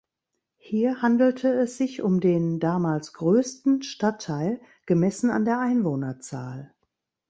Hier 0.57 1.03
handelte 1.03 1.49
es 1.53 1.77
sich 1.77 2.01
um 2.01 2.21
den 2.21 2.59
damals 2.59 3.13
größten 3.13 3.83
Stadtteil 3.83 4.59
gemessen 4.87 5.29
an 5.29 5.45
der 5.45 5.59
Einwohnerzahl. 5.59 6.73